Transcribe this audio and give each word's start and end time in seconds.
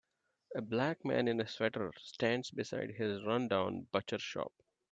A 0.55 0.63
black 0.63 1.05
man 1.05 1.27
in 1.27 1.39
a 1.41 1.47
sweater 1.47 1.93
stands 2.01 2.49
beside 2.49 2.89
his 2.95 3.21
rundown 3.23 3.87
butcher 3.91 4.17
shop. 4.17 4.51